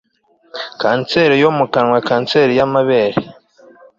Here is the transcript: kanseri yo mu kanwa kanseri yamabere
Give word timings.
kanseri 0.81 1.35
yo 1.43 1.49
mu 1.57 1.65
kanwa 1.73 1.97
kanseri 2.07 2.51
yamabere 2.59 3.17